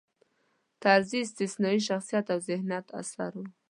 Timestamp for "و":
3.37-3.41